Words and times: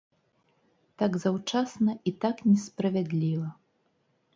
Так 1.01 1.11
заўчасна 1.25 1.91
і 2.13 2.17
так 2.27 2.45
несправядліва. 2.51 3.49